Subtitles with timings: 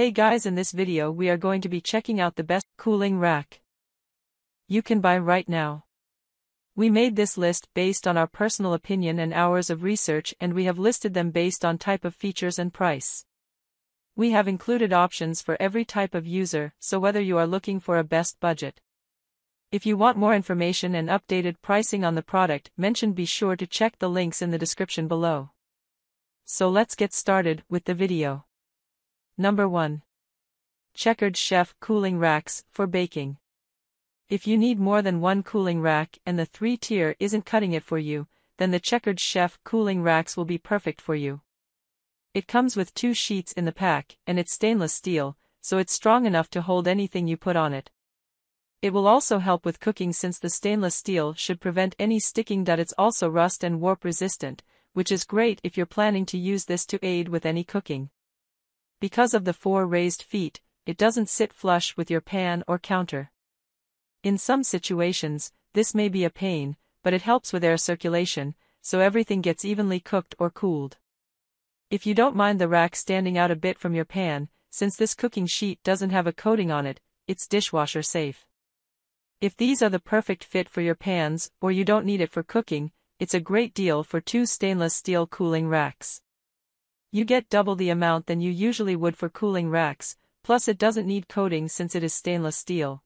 [0.00, 3.18] Hey guys in this video we are going to be checking out the best cooling
[3.18, 3.60] rack
[4.66, 5.84] you can buy right now.
[6.74, 10.64] We made this list based on our personal opinion and hours of research and we
[10.64, 13.26] have listed them based on type of features and price.
[14.16, 17.98] We have included options for every type of user, so whether you are looking for
[17.98, 18.80] a best budget.
[19.70, 23.66] If you want more information and updated pricing on the product mentioned be sure to
[23.66, 25.50] check the links in the description below.
[26.46, 28.46] So let's get started with the video.
[29.40, 30.02] Number 1.
[30.92, 33.38] Checkered Chef Cooling Racks for Baking.
[34.28, 37.96] If you need more than one cooling rack and the 3-tier isn't cutting it for
[37.96, 38.26] you,
[38.58, 41.40] then the Checkered Chef cooling racks will be perfect for you.
[42.34, 46.26] It comes with two sheets in the pack, and it's stainless steel, so it's strong
[46.26, 47.88] enough to hold anything you put on it.
[48.82, 52.64] It will also help with cooking since the stainless steel should prevent any sticking.
[52.64, 54.62] that It's also rust and warp resistant,
[54.92, 58.10] which is great if you're planning to use this to aid with any cooking.
[59.00, 63.30] Because of the four raised feet, it doesn't sit flush with your pan or counter.
[64.22, 69.00] In some situations, this may be a pain, but it helps with air circulation, so
[69.00, 70.98] everything gets evenly cooked or cooled.
[71.90, 75.14] If you don't mind the rack standing out a bit from your pan, since this
[75.14, 78.44] cooking sheet doesn't have a coating on it, it's dishwasher safe.
[79.40, 82.42] If these are the perfect fit for your pans, or you don't need it for
[82.42, 86.20] cooking, it's a great deal for two stainless steel cooling racks.
[87.12, 91.06] You get double the amount than you usually would for cooling racks, plus it doesn't
[91.06, 93.02] need coating since it is stainless steel.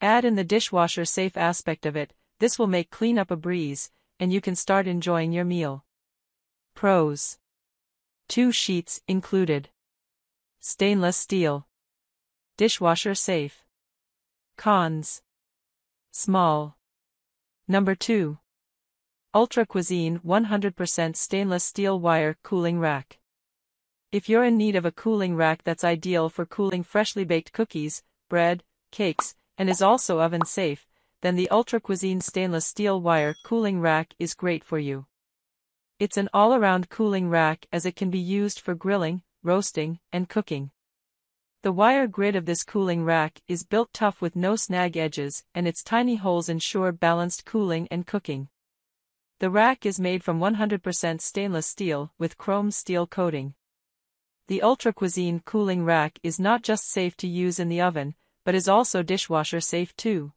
[0.00, 4.32] Add in the dishwasher safe aspect of it, this will make cleanup a breeze, and
[4.32, 5.84] you can start enjoying your meal.
[6.74, 7.38] Pros.
[8.28, 9.70] Two sheets included.
[10.60, 11.66] Stainless steel.
[12.58, 13.64] Dishwasher safe.
[14.58, 15.22] Cons.
[16.10, 16.76] Small.
[17.66, 18.38] Number 2.
[19.36, 23.18] Ultra Cuisine 100% stainless steel wire cooling rack.
[24.10, 28.02] If you're in need of a cooling rack that's ideal for cooling freshly baked cookies,
[28.30, 30.86] bread, cakes, and is also oven safe,
[31.20, 35.04] then the Ultra Cuisine stainless steel wire cooling rack is great for you.
[36.00, 40.70] It's an all-around cooling rack as it can be used for grilling, roasting, and cooking.
[41.62, 45.68] The wire grid of this cooling rack is built tough with no snag edges and
[45.68, 48.48] its tiny holes ensure balanced cooling and cooking.
[49.38, 53.52] The rack is made from 100% stainless steel with chrome steel coating.
[54.48, 58.14] The Ultra Cuisine cooling rack is not just safe to use in the oven,
[58.46, 60.32] but is also dishwasher safe too.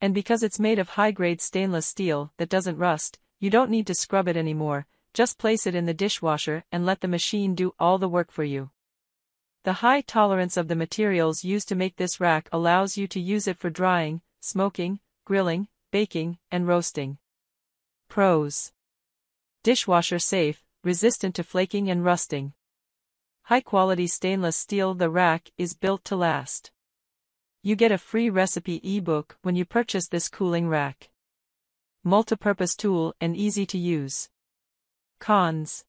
[0.00, 3.94] And because it's made of high-grade stainless steel that doesn't rust, you don't need to
[3.94, 7.98] scrub it anymore, just place it in the dishwasher and let the machine do all
[7.98, 8.70] the work for you.
[9.62, 13.46] The high tolerance of the materials used to make this rack allows you to use
[13.46, 17.18] it for drying, smoking, grilling, baking, and roasting.
[18.10, 18.72] Pros.
[19.62, 22.54] Dishwasher safe, resistant to flaking and rusting.
[23.44, 26.72] High-quality stainless steel The rack is built to last.
[27.62, 31.10] You get a free recipe ebook when you purchase this cooling rack.
[32.04, 34.28] Multipurpose tool and easy to use.
[35.20, 35.84] Cons.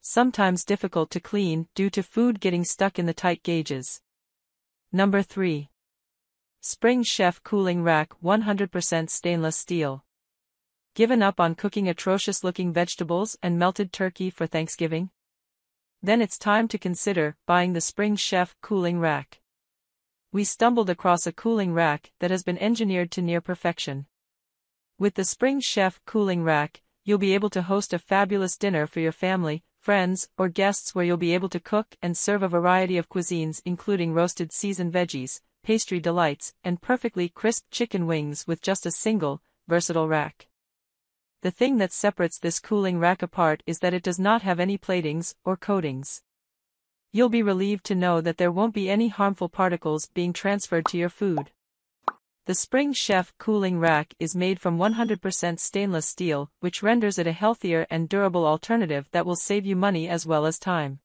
[0.00, 4.00] Sometimes difficult to clean due to food getting stuck in the tight gauges.
[4.90, 5.68] Number 3.
[6.62, 10.05] Spring Chef Cooling Rack 100% Stainless Steel.
[10.96, 15.10] Given up on cooking atrocious looking vegetables and melted turkey for Thanksgiving?
[16.02, 19.42] Then it's time to consider buying the Spring Chef cooling rack.
[20.32, 24.06] We stumbled across a cooling rack that has been engineered to near perfection.
[24.98, 29.00] With the Spring Chef cooling rack, you'll be able to host a fabulous dinner for
[29.00, 32.96] your family, friends, or guests where you'll be able to cook and serve a variety
[32.96, 38.86] of cuisines including roasted seasoned veggies, pastry delights, and perfectly crisp chicken wings with just
[38.86, 40.48] a single, versatile rack.
[41.46, 44.76] The thing that separates this cooling rack apart is that it does not have any
[44.76, 46.24] platings or coatings.
[47.12, 50.98] You'll be relieved to know that there won't be any harmful particles being transferred to
[50.98, 51.52] your food.
[52.46, 57.32] The Spring Chef cooling rack is made from 100% stainless steel, which renders it a
[57.32, 60.98] healthier and durable alternative that will save you money as well as time.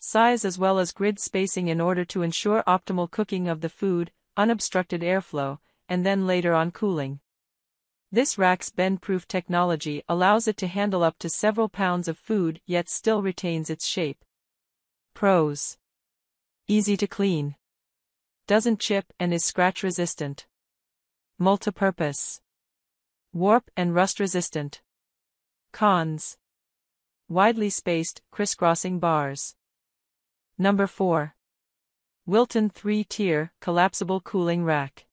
[0.00, 4.10] Size as well as grid spacing in order to ensure optimal cooking of the food,
[4.36, 5.58] unobstructed airflow,
[5.88, 7.20] and then later on cooling.
[8.14, 12.88] This rack's bend-proof technology allows it to handle up to several pounds of food yet
[12.88, 14.24] still retains its shape.
[15.14, 15.78] Pros.
[16.68, 17.56] Easy to clean.
[18.46, 20.46] Doesn't chip and is scratch resistant.
[21.40, 22.38] Multipurpose.
[23.32, 24.80] Warp and rust resistant.
[25.72, 26.38] Cons.
[27.28, 29.56] Widely spaced, crisscrossing bars.
[30.56, 31.34] Number 4.
[32.26, 35.06] Wilton 3-tier, collapsible cooling rack.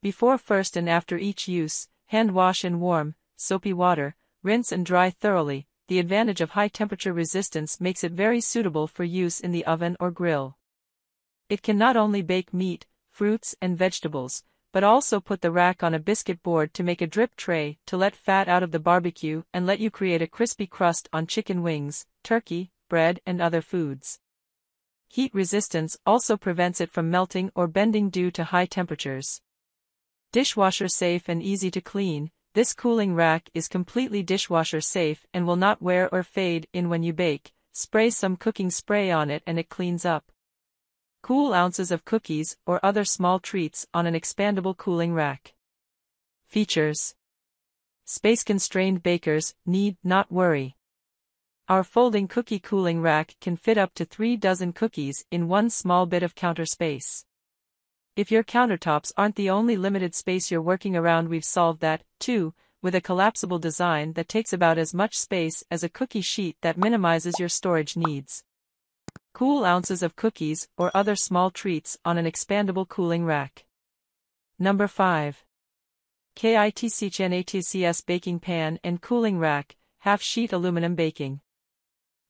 [0.00, 5.10] Before first and after each use, Hand wash in warm, soapy water, rinse and dry
[5.10, 9.64] thoroughly, the advantage of high temperature resistance makes it very suitable for use in the
[9.64, 10.56] oven or grill.
[11.48, 15.94] It can not only bake meat, fruits and vegetables, but also put the rack on
[15.94, 19.42] a biscuit board to make a drip tray to let fat out of the barbecue
[19.52, 24.20] and let you create a crispy crust on chicken wings, turkey, bread and other foods.
[25.08, 29.40] Heat resistance also prevents it from melting or bending due to high temperatures.
[30.32, 35.56] Dishwasher safe and easy to clean, this cooling rack is completely dishwasher safe and will
[35.56, 37.52] not wear or fade in when you bake.
[37.72, 40.32] Spray some cooking spray on it and it cleans up.
[41.22, 45.54] Cool ounces of cookies or other small treats on an expandable cooling rack.
[46.46, 47.14] Features
[48.06, 50.76] Space-constrained bakers need not worry.
[51.68, 56.06] Our folding cookie cooling rack can fit up to three dozen cookies in one small
[56.06, 57.24] bit of counter space.
[58.16, 62.54] If your countertops aren't the only limited space you're working around we've solved that, too,
[62.80, 66.78] with a collapsible design that takes about as much space as a cookie sheet that
[66.78, 68.42] minimizes your storage needs.
[69.34, 73.66] Cool ounces of cookies or other small treats on an expandable cooling rack.
[74.58, 75.44] Number 5.
[76.36, 81.40] KITCHNATCS Baking Pan and Cooling Rack, Half Sheet Aluminum Baking.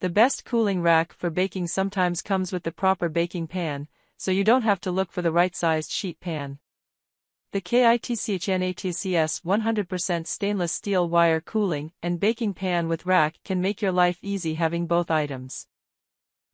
[0.00, 4.44] The best cooling rack for baking sometimes comes with the proper baking pan, so you
[4.44, 6.58] don't have to look for the right-sized sheet pan.
[7.52, 13.92] The KITCHNATCS 100% stainless steel wire cooling and baking pan with rack can make your
[13.92, 15.68] life easy having both items.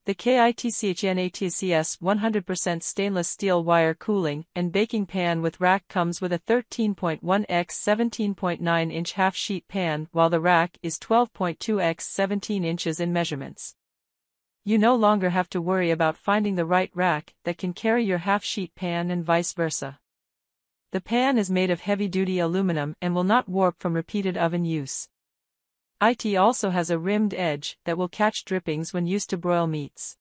[0.05, 6.39] The KITCHNATCS 100% stainless steel wire cooling and baking pan with rack comes with a
[6.39, 12.99] 13.1 x 17.9 inch half sheet pan while the rack is 12.2 x 17 inches
[12.99, 13.75] in measurements.
[14.63, 18.19] You no longer have to worry about finding the right rack that can carry your
[18.19, 19.99] half sheet pan and vice versa.
[20.93, 25.09] The pan is made of heavy-duty aluminum and will not warp from repeated oven use.
[26.03, 30.17] IT also has a rimmed edge that will catch drippings when used to broil meats.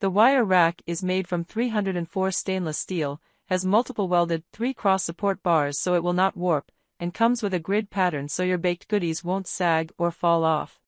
[0.00, 5.78] The wire rack is made from 304 stainless steel, has multiple welded 3-cross support bars
[5.78, 9.22] so it will not warp, and comes with a grid pattern so your baked goodies
[9.22, 10.81] won't sag or fall off.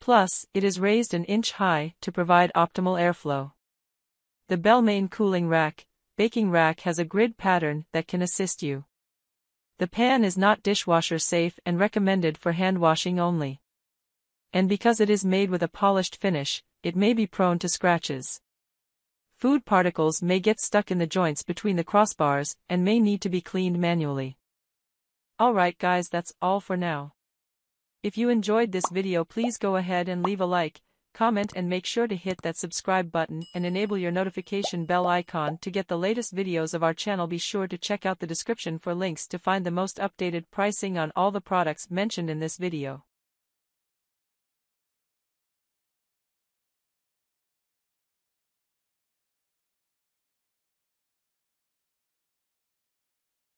[0.00, 3.52] Plus, it is raised an inch high to provide optimal airflow.
[4.48, 5.86] The Belmain cooling rack,
[6.16, 8.84] baking rack has a grid pattern that can assist you.
[9.78, 13.60] The pan is not dishwasher safe and recommended for hand washing only.
[14.52, 18.40] And because it is made with a polished finish, it may be prone to scratches.
[19.34, 23.28] Food particles may get stuck in the joints between the crossbars and may need to
[23.28, 24.38] be cleaned manually.
[25.40, 27.12] Alright guys that's all for now.
[28.00, 30.82] If you enjoyed this video please go ahead and leave a like,
[31.14, 35.58] comment and make sure to hit that subscribe button and enable your notification bell icon
[35.62, 38.78] to get the latest videos of our channel be sure to check out the description
[38.78, 42.56] for links to find the most updated pricing on all the products mentioned in this
[42.56, 43.02] video.